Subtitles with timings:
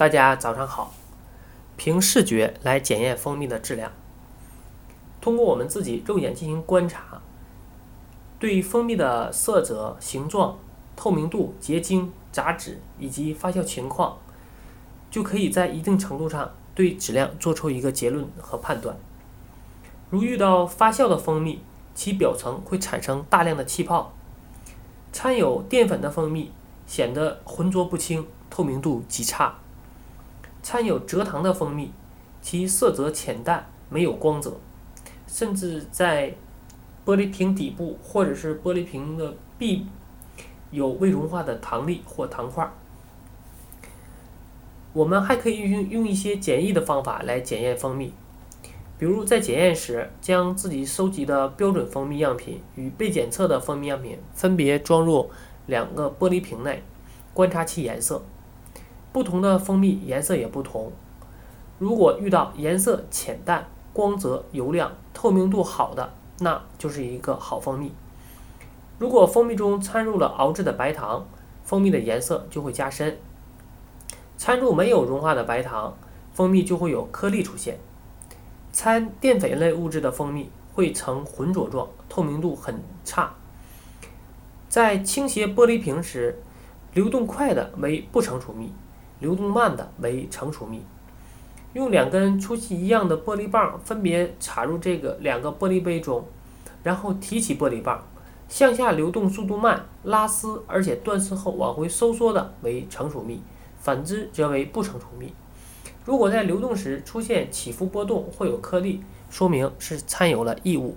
[0.00, 0.94] 大家早上好。
[1.76, 3.92] 凭视觉来检验蜂蜜的质量，
[5.20, 7.20] 通过我们自己肉眼进行观察，
[8.38, 10.56] 对蜂蜜的色泽、形状、
[10.96, 14.16] 透明度、结晶、杂质以及发酵情况，
[15.10, 18.96] 就可以在一定程度上对质量做出一个结论和判断。
[20.08, 21.60] 如遇到发酵的蜂蜜，
[21.94, 24.14] 其表层会产生大量的气泡；
[25.12, 26.50] 掺有淀粉的蜂蜜
[26.86, 29.58] 显得浑浊不清，透明度极差。
[30.62, 31.90] 掺有蔗糖的蜂蜜，
[32.42, 34.58] 其色泽浅淡，没有光泽，
[35.26, 36.34] 甚至在
[37.04, 39.86] 玻璃瓶底部或者是玻璃瓶的壁
[40.70, 42.70] 有未融化的糖粒或糖块。
[44.92, 48.12] 我们还可以用用一些简易的方法来检验蜂蜜，
[48.98, 55.30] 比如在检验时，将自己收集的标准蜂蜜样品与被检测的蜂蜜样品分别装入
[55.66, 56.82] 两个玻璃瓶内，
[57.32, 58.22] 观察其颜色。
[59.12, 60.92] 不同的蜂蜜颜色也不同。
[61.78, 67.92] 如果遇到颜色浅淡、光泽油亮、透明度好的，那就是一个好蜂蜜。
[68.98, 71.26] 如果蜂蜜中掺入了熬制的白糖，
[71.64, 73.12] 蜂蜜的颜色就会加深；
[74.36, 75.96] 掺入没有融化的白糖，
[76.34, 77.78] 蜂蜜就会有颗粒出现。
[78.72, 83.34] 掺淀粉类物质的蜂蜜会呈浑浊状，透明度很差。
[84.68, 86.40] 在倾斜玻璃瓶时，
[86.92, 88.70] 流动快的为不成熟蜜。
[89.20, 90.82] 流动慢的为成熟蜜。
[91.72, 96.24] 用两根粗细一样的玻璃棒分别插入这个两个玻璃杯中，
[96.82, 98.02] 然后提起玻璃棒，
[98.48, 103.40] 向下流动速度慢、拉丝而且断丝后往回收缩的为成熟蜜，
[103.78, 105.32] 反之则为不成熟蜜。
[106.04, 110.96] 如果在流动时出现起伏波动或有颗粒，说明是掺有了异物。